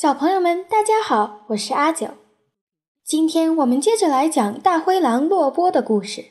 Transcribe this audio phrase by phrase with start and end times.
[0.00, 2.10] 小朋友们，大家好，我是阿九。
[3.02, 6.26] 今天我们接着来讲大灰狼洛波的故事。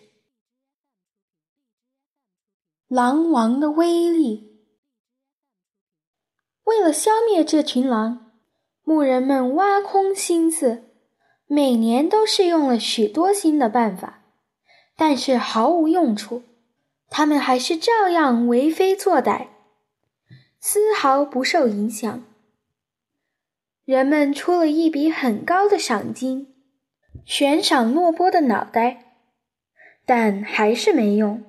[2.88, 4.64] 狼王的威力。
[6.64, 8.32] 为了消灭这群狼，
[8.86, 10.86] 牧人们挖空心思，
[11.45, 14.21] 每年都试用了许多新的办法，
[14.95, 16.43] 但是毫无用处。
[17.09, 19.47] 他们还是照样为非作歹，
[20.57, 22.23] 丝毫不受影响。
[23.88, 26.54] 人们出了一笔很高的赏金，
[27.23, 29.16] 悬赏洛波的脑袋，
[30.05, 31.41] 但还是没用。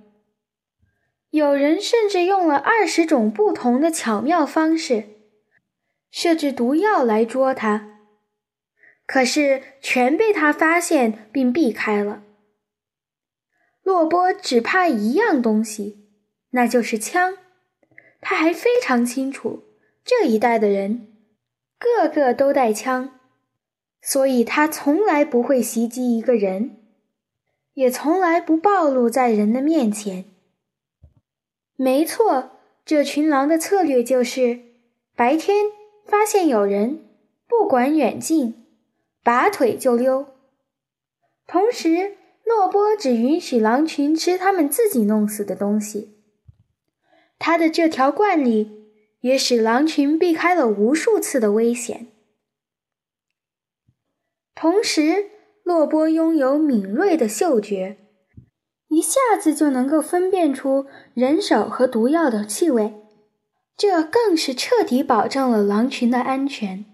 [1.30, 5.09] 有人甚至用了二十种不同的巧妙方式，
[6.12, 7.98] 设置毒药来捉他，
[9.05, 12.23] 可是全被他发现并避开了。
[13.82, 16.07] 洛波只怕一样东西，
[16.51, 17.37] 那就是枪。
[18.20, 19.65] 他还非常清楚
[20.05, 21.16] 这一代的人。
[21.78, 23.20] 个个都带枪，
[24.02, 26.76] 所以他从来不会袭击一个人，
[27.74, 30.24] 也从来不暴露在人的面前。
[31.76, 32.51] 没错，
[32.84, 34.60] 这群狼的策略就是
[35.15, 35.66] 白天
[36.04, 37.04] 发现有人，
[37.46, 38.66] 不管远近，
[39.23, 40.26] 拔腿就溜。
[41.46, 46.16] 同时，洛波只允许狼群吃他们自己弄死的东西。
[47.38, 48.77] 他的这条惯例。
[49.21, 52.09] 也使狼群避开了无数次的危险。
[54.55, 55.30] 同时，
[55.63, 57.99] 洛波拥有敏锐的嗅觉，
[58.89, 62.95] 一下子就能够分辨出人手和毒药的气味，
[63.77, 66.84] 这更是彻底保证了狼群的安全。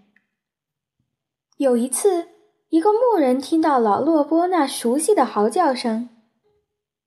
[1.57, 2.29] 有一次，
[2.69, 6.09] 一个牧人听到老洛波那熟悉的嚎叫声，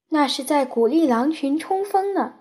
[0.10, 2.37] 那是在鼓励狼群冲锋呢。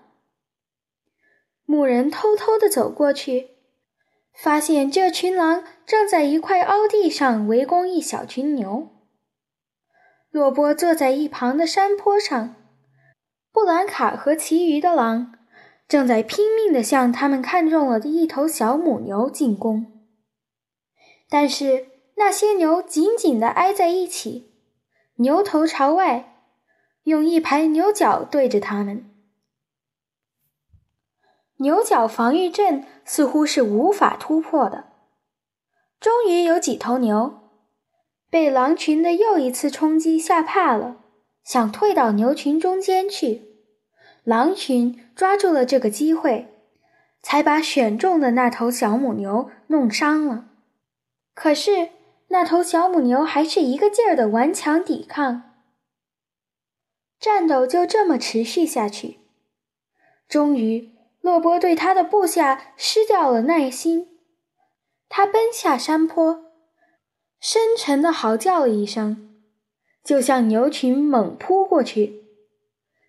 [1.69, 3.49] 牧人偷偷地走过去，
[4.33, 8.87] 发现这群狼正在一块凹地上围攻一小群牛。
[10.31, 12.55] 洛波坐在一旁的山坡上，
[13.51, 15.33] 布兰卡和其余的狼
[15.89, 20.07] 正在拼命地向他们看中了的一头小母牛进攻。
[21.27, 24.53] 但是那些牛紧紧地挨在一起，
[25.17, 26.45] 牛头朝外，
[27.03, 29.16] 用一排牛角对着他们。
[31.57, 34.85] 牛角防御阵似乎是无法突破的。
[35.99, 37.39] 终于有几头牛
[38.29, 40.97] 被狼群的又一次冲击吓怕了，
[41.43, 43.43] 想退到牛群中间去。
[44.23, 46.53] 狼群抓住了这个机会，
[47.21, 50.49] 才把选中的那头小母牛弄伤了。
[51.33, 51.89] 可是
[52.27, 55.43] 那头小母牛还是一个劲儿的顽强抵抗。
[57.19, 59.19] 战斗就这么持续下去，
[60.27, 60.96] 终于。
[61.27, 64.17] 洛波对他的部下失掉了耐心，
[65.09, 66.45] 他奔下山坡，
[67.41, 69.37] 深沉地嚎叫了一声，
[70.01, 72.23] 就向牛群猛扑过去。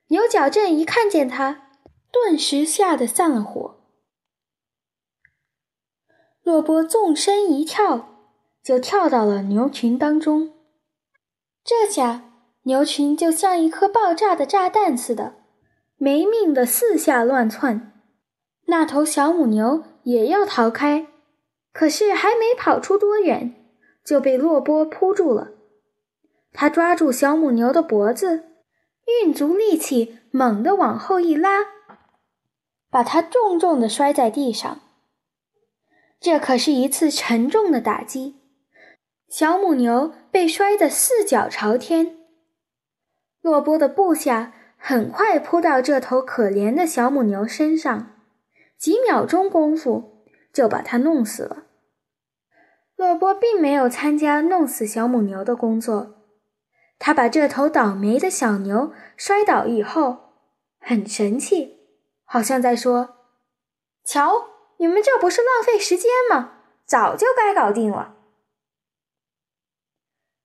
[0.08, 1.68] 牛角镇一看见他，
[2.10, 3.76] 顿时吓得散了火。
[6.42, 8.16] 洛波纵身一跳，
[8.64, 10.54] 就跳到了牛群当中。
[11.62, 15.36] 这下，牛群就像一颗爆炸的炸弹似的，
[15.96, 17.94] 没命的四下乱窜。
[18.70, 21.06] 那头小母牛也要逃开，
[21.72, 23.54] 可是还没跑出多远，
[24.04, 25.52] 就被洛波扑住了。
[26.52, 28.44] 他抓住小母牛的脖子，
[29.22, 31.60] 运足力气，猛地往后一拉，
[32.90, 34.80] 把它重重地摔在地上。
[36.20, 38.36] 这可是一次沉重的打击，
[39.30, 42.18] 小母牛被摔得四脚朝天。
[43.40, 48.16] 洛波的部下很快扑到这头可怜的小母牛身上。
[48.78, 51.64] 几秒钟功夫就把它弄死了。
[52.96, 56.24] 洛波并没有参加弄死小母牛的工作，
[56.98, 60.32] 他把这头倒霉的小牛摔倒以后，
[60.80, 61.78] 很神气，
[62.24, 63.16] 好像在说
[64.04, 66.54] ：“瞧，你们这不是浪费时间吗？
[66.84, 68.16] 早就该搞定了。”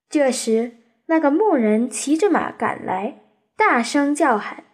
[0.08, 0.76] 这时，
[1.06, 3.22] 那个牧人骑着马赶来，
[3.56, 4.64] 大声叫喊，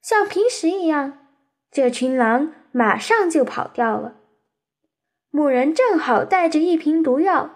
[0.00, 1.27] 像平时一样。
[1.70, 4.16] 这群狼马上就跑掉了。
[5.30, 7.50] 牧人正好带着一瓶毒药，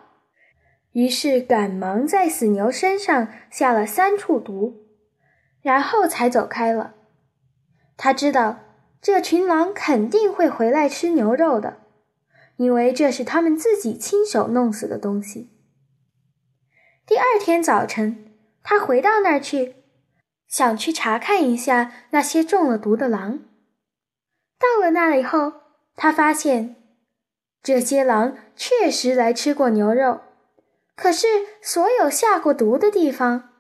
[0.93, 4.87] 于是赶忙在死牛身上下了三处毒，
[5.63, 6.95] 然后才走开了。
[7.97, 8.59] 他知道
[9.01, 11.79] 这群狼肯定会回来吃牛肉的，
[12.57, 15.51] 因为这是他们自己亲手弄死的东西。
[17.07, 19.77] 第二天早晨，他回到那儿去，
[20.47, 23.41] 想去查看一下那些中了毒的狼。
[24.63, 25.55] 到了那里后，
[25.97, 26.77] 他发现
[27.61, 30.21] 这些狼确实来吃过牛肉，
[30.95, 31.27] 可是
[31.61, 33.51] 所有下过毒的地方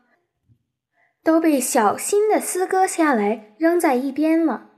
[1.25, 4.71] 都被小心的撕割下来，扔在一边了。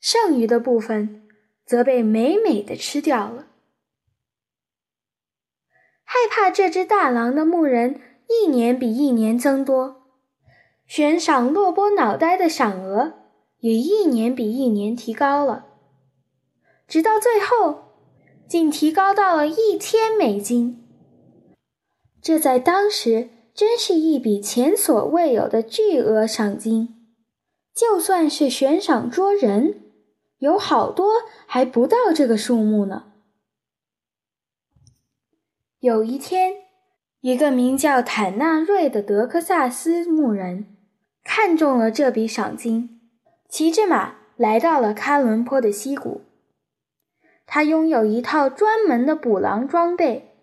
[0.00, 1.28] 剩余的部分
[1.64, 3.46] 则被美美的吃掉了。
[6.02, 10.02] 害怕这只大狼的牧人一年比一年增多，
[10.86, 13.25] 悬赏洛波脑袋的赏额
[13.60, 15.66] 也一年比一年提高了，
[16.86, 17.92] 直到最后，
[18.48, 20.84] 竟提高到了一千美金。
[22.20, 26.94] 这在当时真是一笔前所未有的巨额赏金，
[27.74, 29.82] 就算是悬赏捉人。
[30.38, 31.12] 有好多
[31.46, 33.12] 还不到这个数目呢。
[35.78, 36.52] 有一天，
[37.22, 40.76] 一个名叫坦纳瑞的德克萨斯牧人
[41.24, 42.95] 看中了这笔赏金，
[43.48, 46.22] 骑着马来到了喀伦坡的溪谷。
[47.46, 50.36] 他拥有一套专门的捕狼装备，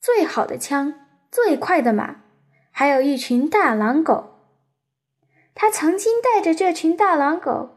[0.00, 0.94] 最好的枪，
[1.30, 2.22] 最快的马，
[2.70, 4.30] 还有一群大狼狗。
[5.54, 7.70] 他曾经带着这群大狼狗。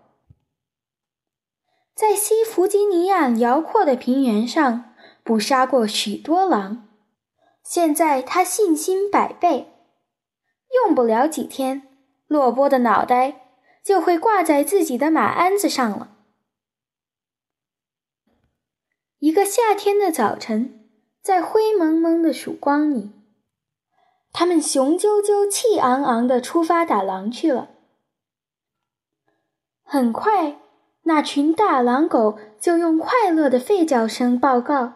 [1.96, 4.94] 在西弗吉尼亚辽阔的平原上
[5.24, 6.90] 捕杀过许多狼，
[7.64, 9.72] 现在他信心百倍，
[10.86, 11.88] 用不了几天，
[12.28, 13.47] 洛波的脑袋
[13.88, 16.10] 就会挂在自己的马鞍子上了。
[19.20, 20.90] 一个夏天的早晨，
[21.22, 23.12] 在灰蒙蒙的曙光里，
[24.34, 27.70] 他们雄赳赳、气昂昂地出发打狼去了。
[29.84, 30.60] 很快。
[31.04, 34.92] 那群大狼狗就用快乐的吠叫声报告，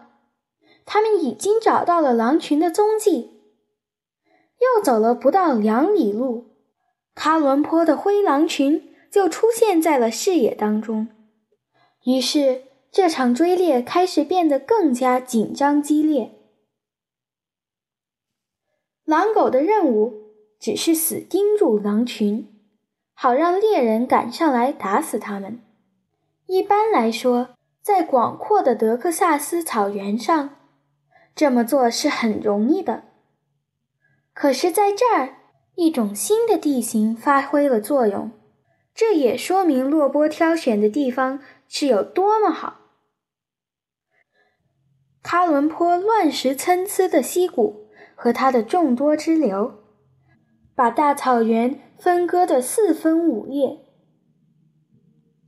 [0.86, 3.40] 他们已经找到了狼群的踪迹。
[4.60, 6.51] 又走了不到两里路，
[7.16, 11.08] 喀伦坡的灰狼群就出现在了视野当中。
[12.06, 16.32] 于是，这场追猎开始变得更加紧张激烈。
[19.04, 22.48] 狼狗的任务只是死盯住狼群，
[23.14, 25.62] 好让猎人赶上来打死他们。
[26.46, 30.58] 一般来说，在广阔的德克萨斯草原上，
[31.36, 33.04] 这么做是很容易的。
[34.34, 35.41] 可是，在这儿，
[35.76, 38.32] 一种新的地形发挥了作用，
[38.94, 42.82] 这也说明洛波挑选的地方是有多么好。
[45.24, 49.84] 喀伦坡乱石参差的溪谷和它的众多支流，
[50.76, 53.86] 把大草原分割得四分五裂。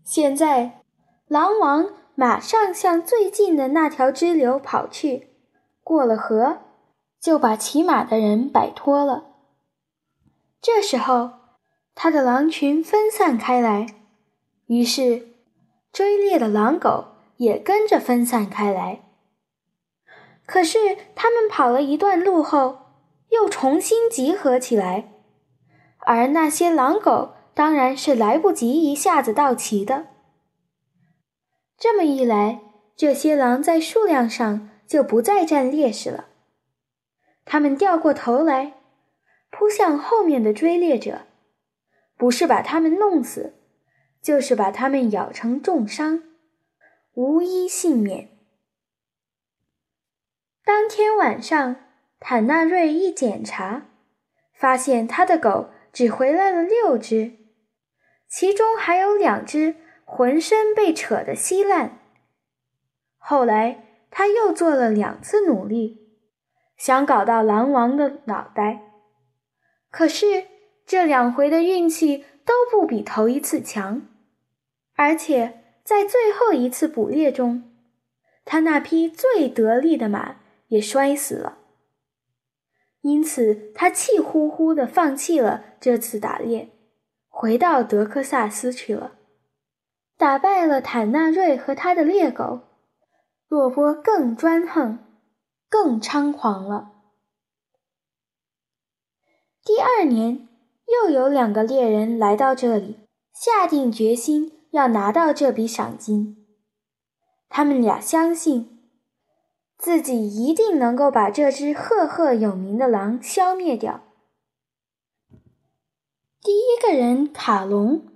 [0.04, 0.80] 现在。
[1.30, 5.30] 狼王马上向最近的那条支流跑去，
[5.82, 6.60] 过了河，
[7.20, 9.33] 就把骑马的人摆脱了。
[10.64, 11.32] 这时候，
[11.94, 13.86] 他的狼群分散开来，
[14.68, 15.28] 于是
[15.92, 19.02] 追猎的狼狗也跟着分散开来。
[20.46, 22.78] 可是，他们跑了一段路后，
[23.32, 25.12] 又重新集合起来，
[26.00, 30.06] 而那些狼狗当然是来不及一下子到齐的。
[31.78, 32.62] 这么一来，
[32.96, 36.28] 这些狼在数量上就不再占劣势了。
[37.44, 38.76] 他们掉过头来，
[39.56, 41.28] 扑向后面的追猎者，
[42.18, 43.54] 不是把他们弄死，
[44.20, 46.24] 就是把他们咬成重伤，
[47.14, 48.30] 无一幸免。
[50.66, 51.76] 当天晚上，
[52.20, 53.86] 坦纳瑞一检查，
[54.54, 57.34] 发现他的狗只回来了六只，
[58.28, 59.76] 其中还有两只。
[60.06, 61.98] 浑身被扯得稀烂。
[63.18, 66.20] 后来他又做了两次努力，
[66.78, 68.93] 想搞到狼王的脑袋，
[69.94, 70.46] 可是
[70.88, 74.02] 这两回的运气都不比头一次强，
[74.96, 77.72] 而且在最后一次捕猎中，
[78.44, 80.38] 他那匹最得力的马
[80.70, 81.60] 也摔死了。
[83.02, 86.70] 因此，他气呼呼地放弃了这次打猎，
[87.30, 89.12] 回到德克萨斯去了。
[90.18, 92.62] 打败了坦纳瑞和他的猎狗，
[93.48, 94.98] 洛波更专横，
[95.70, 96.93] 更猖狂了。
[99.66, 100.48] 第二年，
[100.88, 103.00] 又有两个猎人来到这里，
[103.34, 106.46] 下定决心要拿到这笔赏金。
[107.50, 108.80] 他们俩相信，
[109.78, 114.02] 自己一定能够把这只赫赫有名的狼消灭掉。
[116.42, 118.08] 第一个人卡隆。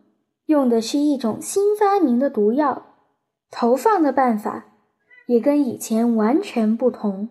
[0.47, 2.95] 用的是一种新发明的毒药，
[3.51, 4.67] 投放的办法
[5.25, 7.27] 也跟以前完全不同。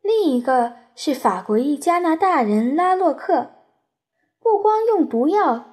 [0.00, 3.50] 另一个是法国裔加拿大人拉洛克，
[4.40, 5.64] 不光用毒药，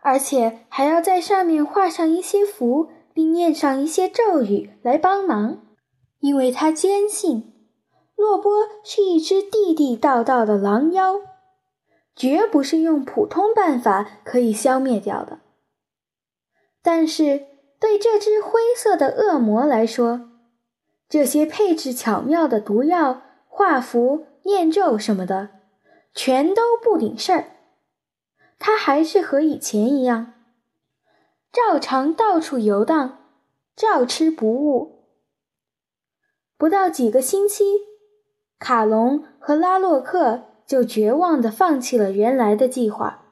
[0.00, 5.66] 而且还要在上面画上一些符，并念上一些咒语来帮忙，
[6.20, 7.54] 因为他坚信
[8.14, 8.52] 洛波
[8.84, 11.20] 是一只地地道道的狼妖，
[12.14, 15.40] 绝不是用普通办法可以消灭掉的。
[16.82, 17.46] 但是
[17.80, 20.30] 对这只灰色的恶魔来说，
[21.08, 23.22] 这些配置巧妙的毒药、
[23.58, 25.48] 画符、念咒什么的，
[26.12, 27.52] 全都不顶事儿。
[28.58, 30.34] 他还是和以前一样。
[31.50, 33.30] 照常到处游荡，
[33.74, 35.06] 照吃不误。
[36.58, 37.64] 不到几个星期，
[38.58, 43.24] 卡隆和拉洛克就绝望地放弃了原来的计划，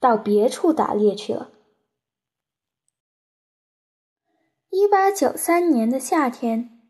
[0.00, 1.52] 到别处打猎去了。
[4.70, 6.80] 一八九三年的夏天，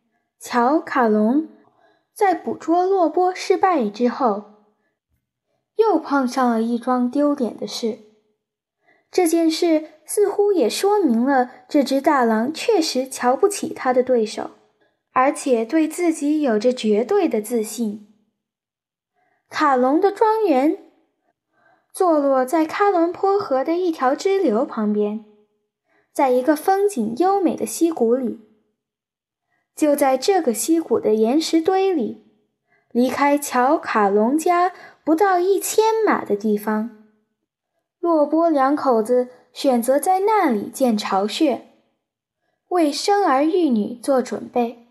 [0.41, 1.47] 乔卡隆
[2.15, 4.45] 在捕捉洛波失败之后，
[5.77, 7.99] 又碰上了一桩丢脸的事。
[9.11, 9.91] 这件事。
[10.07, 14.51] 似乎也说明了这只大狼确实瞧不起他的对手，
[15.13, 18.15] 而且对自己有着绝对的自信。
[19.49, 20.77] 卡隆的庄园
[21.91, 25.25] 坐落在喀伦坡河的一条支流旁边，
[26.13, 28.41] 在一个风景优美的溪谷里。
[29.75, 32.25] 就在这个溪谷的岩石堆里，
[32.93, 34.73] 离开乔卡隆家
[35.05, 37.05] 不到一千码的地方，
[38.01, 39.29] 洛波两口子。
[39.55, 41.69] 选择在那里建巢穴，
[42.71, 44.89] 为生儿育女做准备。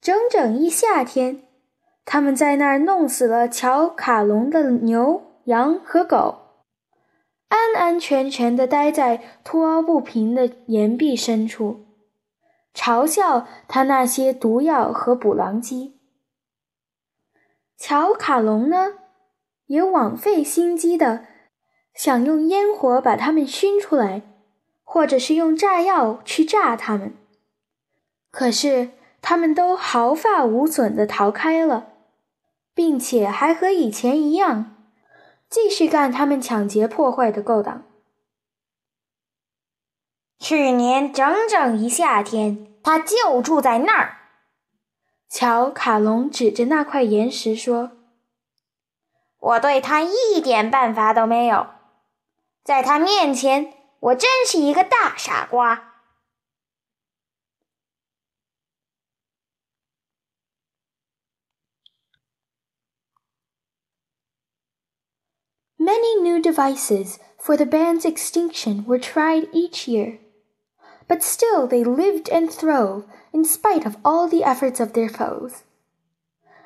[0.00, 1.42] 整整一夏天，
[2.04, 6.38] 他们在那儿弄死了乔卡隆的牛、羊和狗，
[7.46, 11.85] 安安全全地待在凸凹不平的岩壁深处，
[12.76, 15.98] 嘲笑他那些毒药和捕狼机。
[17.78, 18.98] 乔卡隆呢，
[19.66, 21.24] 也枉费心机的。
[21.94, 24.20] 想用烟火把他们熏出来，
[24.84, 27.14] 或者是用炸药去炸他们，
[28.30, 28.90] 可是
[29.22, 31.94] 他们都毫发无损的逃开了，
[32.74, 34.76] 并且还和以前一样，
[35.48, 37.85] 继续干他们抢劫破坏的勾当。
[40.39, 44.17] 去年整整一夏天，他就住在那儿。
[45.29, 51.67] 乔卡隆指着那块岩石说：“我对他一点办法都没有。”
[52.63, 55.87] 在他面前，我真是一个大傻瓜。
[65.77, 70.19] Many new devices for the band's extinction were tried each year,
[71.08, 75.64] but still they lived and throve in spite of all the efforts of their foes.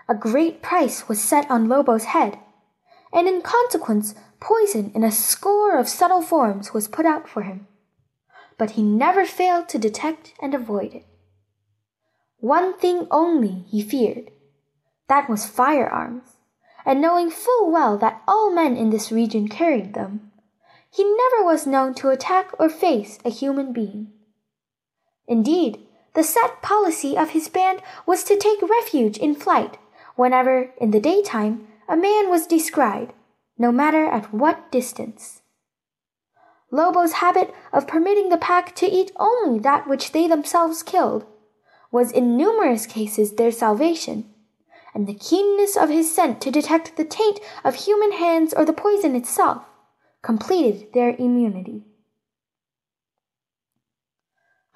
[0.08, 2.38] A great price was set on Lobo's head,
[3.12, 7.66] and in consequence Poison in a score of subtle forms was put out for him,
[8.56, 11.06] but he never failed to detect and avoid it.
[12.38, 14.30] One thing only he feared
[15.08, 16.36] that was firearms,
[16.86, 20.32] and knowing full well that all men in this region carried them,
[20.90, 24.10] he never was known to attack or face a human being.
[25.26, 29.78] Indeed, the set policy of his band was to take refuge in flight
[30.16, 33.12] whenever, in the daytime, a man was descried
[33.56, 35.42] no matter at what distance.
[36.70, 41.26] Lobo's habit of permitting the pack to eat only that which they themselves killed
[41.90, 44.32] was in numerous cases their salvation,
[44.94, 48.72] and the keenness of his scent to detect the taint of human hands or the
[48.72, 49.64] poison itself
[50.22, 51.84] completed their immunity.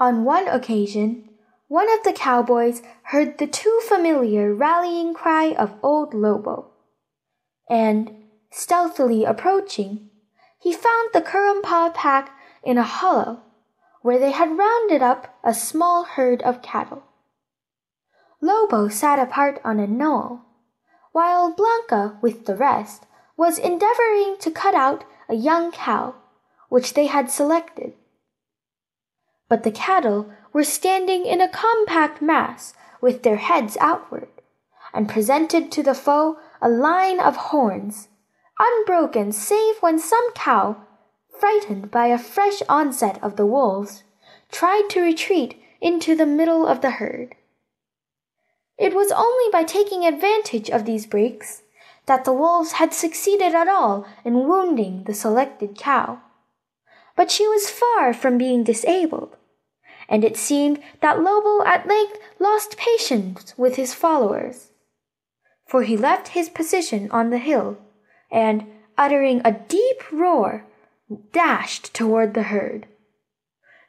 [0.04, 1.30] On one occasion,
[1.66, 6.72] one of the cowboys heard the too familiar rallying cry of old Lobo,
[7.70, 8.14] and
[8.50, 10.10] Stealthily approaching,
[10.58, 13.44] he found the Kurrumpaa pack in a hollow
[14.02, 17.04] where they had rounded up a small herd of cattle.
[18.42, 20.42] Lobo sat apart on a knoll,
[21.12, 23.06] while Blanca, with the rest,
[23.38, 26.14] was endeavoring to cut out a young cow,
[26.68, 27.94] which they had selected.
[29.54, 34.26] But the cattle were standing in a compact mass with their heads outward,
[34.92, 38.08] and presented to the foe a line of horns
[38.58, 40.78] unbroken save when some cow,
[41.38, 44.02] frightened by a fresh onset of the wolves,
[44.50, 47.36] tried to retreat into the middle of the herd.
[48.76, 51.62] It was only by taking advantage of these breaks
[52.06, 56.20] that the wolves had succeeded at all in wounding the selected cow.
[57.14, 59.36] But she was far from being disabled,
[60.08, 64.70] and it seemed that Lobo at length lost patience with his followers,
[65.66, 67.78] for he left his position on the hill
[68.30, 68.66] and,
[68.98, 70.64] uttering a deep roar,
[71.32, 72.86] dashed toward the herd.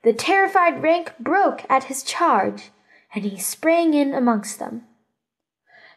[0.05, 2.69] the terrified rank broke at his charge,
[3.13, 4.83] and he sprang in amongst them.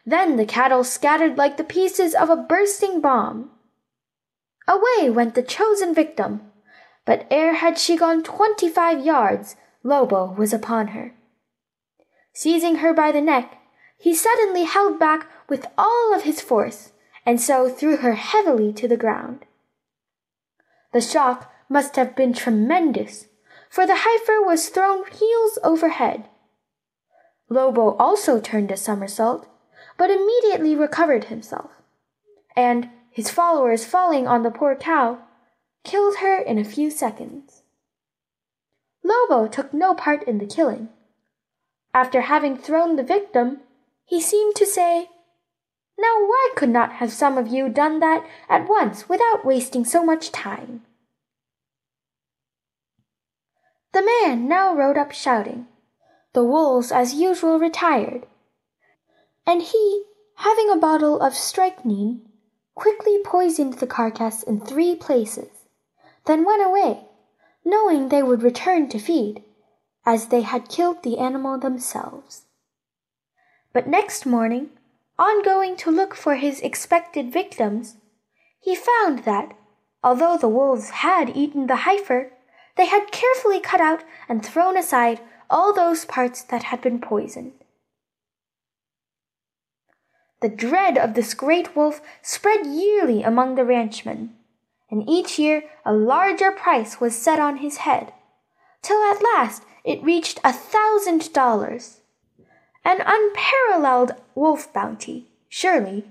[0.03, 3.51] Then the cattle scattered like the pieces of a bursting bomb.
[4.67, 6.41] Away went the chosen victim,
[7.05, 9.55] but ere had she gone twenty five yards,
[9.89, 11.15] Lobo was upon her.
[12.31, 13.57] Seizing her by the neck,
[13.97, 16.91] he suddenly held back with all of his force,
[17.25, 19.45] and so threw her heavily to the ground.
[20.93, 23.29] The shock must have been tremendous,
[23.67, 26.29] for the heifer was thrown heels over head.
[27.49, 29.47] Lobo also turned a somersault,
[29.97, 31.71] but immediately recovered himself,
[32.55, 35.17] and, his followers falling on the poor cow,
[35.83, 37.58] killed her in a few seconds.
[39.09, 40.89] Lobo took no part in the killing.
[41.93, 43.61] After having thrown the victim,
[44.05, 45.09] he seemed to say,
[45.97, 50.03] Now why could not have some of you done that at once without wasting so
[50.03, 50.83] much time?
[53.93, 55.67] The man now rode up shouting.
[56.33, 58.27] The wolves as usual retired.
[59.47, 60.03] And he,
[60.35, 62.21] having a bottle of strychnine,
[62.75, 65.49] quickly poisoned the carcass in three places,
[66.25, 67.08] then went away,
[67.65, 69.43] knowing they would return to feed,
[70.05, 72.45] as they had killed the animal themselves.
[73.73, 74.69] But next morning,
[75.17, 77.97] on going to look for his expected victims,
[78.59, 79.55] he found that,
[80.03, 82.31] although the wolves had eaten the heifer,
[82.75, 87.53] they had carefully cut out and thrown aside all those parts that had been poisoned.
[90.41, 94.35] The dread of this great wolf spread yearly among the ranchmen,
[94.91, 98.13] and each year a larger price was set on his head,
[98.81, 102.01] till at last it reached a thousand dollars.
[102.85, 106.05] An unparalleled wolf bounty, surely.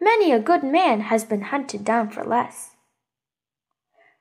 [0.00, 2.70] Many a good man has been hunted down for less.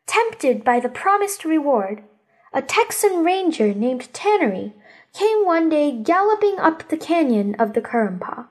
[0.05, 2.03] Tempted by the promised reward,
[2.51, 4.73] a Texan ranger named Tannery
[5.13, 8.47] came one day galloping up the canyon of the Currumpah.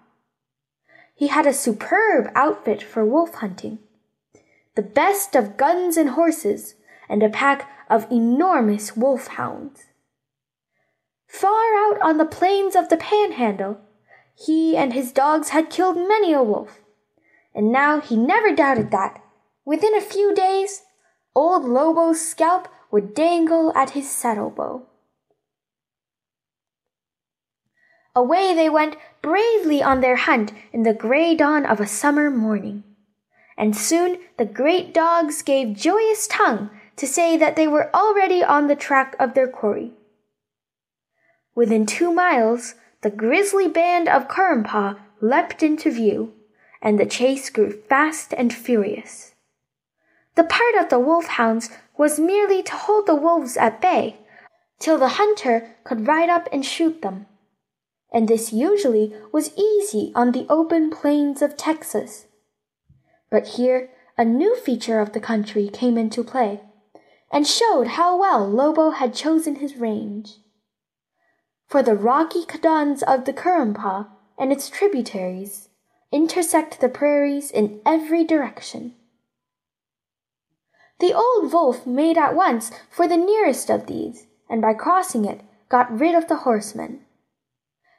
[1.15, 3.81] He had a superb outfit for wolf hunting,
[4.79, 6.77] the best of guns and horses,
[7.09, 9.87] and a pack of enormous wolf hounds.
[11.27, 13.81] Far out on the plains of the Panhandle,
[14.37, 16.79] he and his dogs had killed many a wolf,
[17.53, 19.21] and now he never doubted that,
[19.65, 20.83] within a few days,
[21.35, 24.87] Old Lobo's scalp would dangle at his saddle bow.
[28.15, 32.85] Away they went bravely on their hunt in the gray dawn of a summer morning.
[33.59, 38.69] And soon the great dogs gave joyous tongue to say that they were already on
[38.69, 39.93] the track of their quarry.
[41.57, 46.33] Within two miles, the grisly band of Currumpah leapt into view,
[46.81, 49.35] and the chase grew fast and furious.
[50.37, 54.19] The part of the wolfhounds was merely to hold the wolves at bay
[54.79, 57.27] till the hunter could ride up and shoot them.
[58.13, 62.28] And this usually was easy on the open plains of Texas.
[63.31, 66.63] But here a new feature of the country came into play
[67.31, 70.39] and showed how well Lobo had chosen his range.
[71.67, 75.69] For the rocky canyons of the Currumpah and its tributaries
[76.11, 78.95] intersect the prairies in every direction.
[81.01, 85.43] The old wolf made at once for the nearest of these, and by crossing it
[85.69, 87.05] got rid of the horsemen.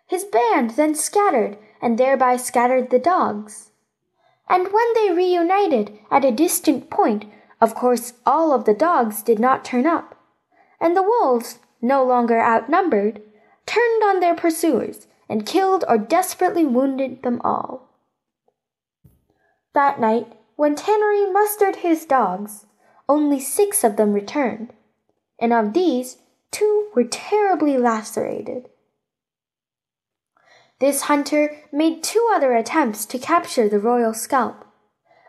[0.07, 3.68] His band then scattered, and thereby scattered the dogs.
[4.49, 7.25] And when they reunited at a distant point,
[7.61, 10.15] of course all of the dogs did not turn up,
[10.81, 13.21] and the wolves, no longer outnumbered,
[13.65, 17.89] turned on their pursuers and killed or desperately wounded them all.
[19.73, 22.65] That night, when Tannery mustered his dogs,
[23.07, 24.73] only six of them returned,
[25.39, 26.17] and of these,
[26.51, 28.67] two were terribly lacerated.
[30.79, 34.65] This hunter made two other attempts to capture the royal scalp,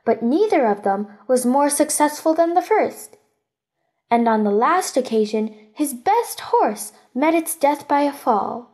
[0.04, 3.16] but neither of them was more successful than the first.
[4.10, 8.70] And on the last occasion, his best horse met its death by a fall.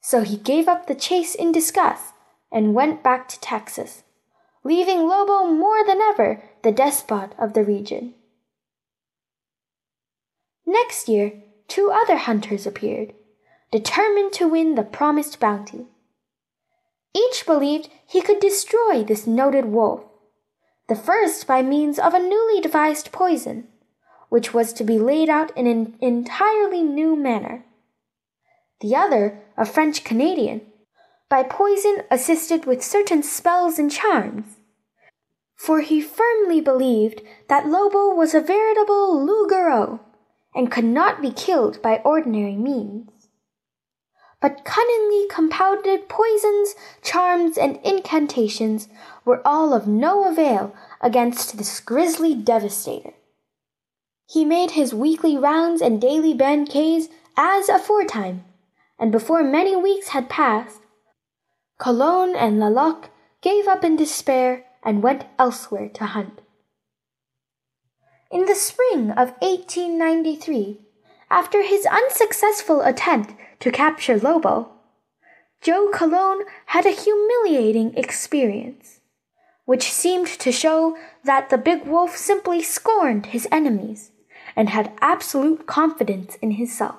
[0.00, 2.14] So he gave up the chase in disgust
[2.52, 4.04] and went back to Texas
[4.64, 8.14] leaving Lobo more than ever the despot of the region.
[10.66, 13.12] Next year, two other hunters appeared,
[13.74, 15.84] determined to win the promised bounty.
[17.12, 20.04] Each believed he could destroy this noted wolf,
[20.88, 23.66] the first by means of a newly devised poison,
[24.28, 27.64] which was to be laid out in an entirely new manner.
[28.80, 30.60] The other, a French Canadian,
[31.28, 34.44] by poison assisted with certain spells and charms.
[35.56, 39.98] For he firmly believed that Lobo was a veritable loup-garou,
[40.54, 43.10] and could not be killed by ordinary means.
[44.44, 48.88] But cunningly compounded poisons, charms, and incantations
[49.24, 53.14] were all of no avail against this grisly devastator.
[54.26, 58.44] He made his weekly rounds and daily banquets as aforetime,
[58.98, 60.82] and before many weeks had passed,
[61.78, 63.06] Cologne and Laloc
[63.40, 66.42] gave up in despair and went elsewhere to hunt.
[68.30, 70.82] In the spring of 1893,
[71.30, 73.32] after his unsuccessful attempt
[73.64, 74.68] to capture Lobo,
[75.62, 79.00] Joe Cologne had a humiliating experience,
[79.64, 84.10] which seemed to show that the big wolf simply scorned his enemies
[84.54, 86.98] and had absolute confidence in himself.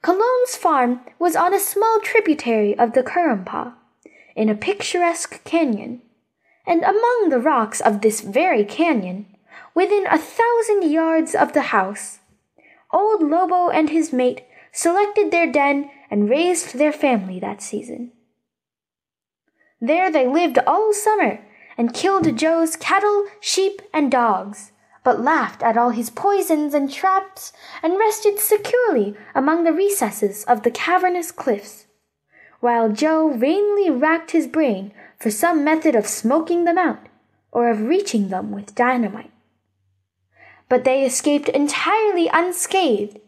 [0.00, 3.72] Cologne's farm was on a small tributary of the Currumpaw,
[4.36, 6.02] in a picturesque canyon
[6.64, 9.26] and among the rocks of this very canyon,
[9.74, 12.20] within a thousand yards of the house,
[12.92, 18.12] old Lobo and his mate selected their den and raised their family that season.
[19.80, 21.40] There they lived all summer
[21.76, 24.72] and killed Joe's cattle, sheep, and dogs,
[25.04, 30.62] but laughed at all his poisons and traps and rested securely among the recesses of
[30.62, 31.86] the cavernous cliffs,
[32.60, 37.06] while Joe vainly racked his brain for some method of smoking them out
[37.52, 39.30] or of reaching them with dynamite.
[40.68, 43.18] But they escaped entirely unscathed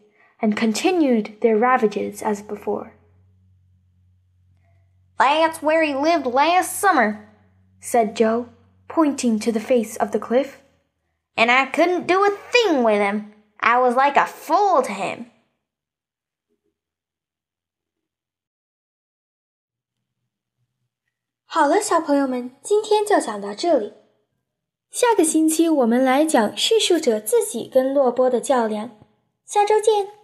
[0.41, 2.93] and continued their ravages as before.
[5.49, 7.27] That's where he lived last summer,
[7.79, 8.49] said Joe,
[8.87, 10.61] pointing to the face of the cliff.
[11.35, 13.33] And I couldn't do a thing with him.
[13.59, 15.25] I was like a fool to him.
[24.91, 28.91] 下个星期我们来讲叙述者自己跟洛波的较量。
[29.45, 30.18] 下周见。